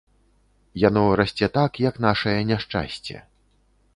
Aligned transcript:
Яно 0.83 1.03
расце 1.19 1.49
так, 1.59 1.71
як 1.89 1.95
нашае 2.07 2.35
няшчасце. 2.53 3.15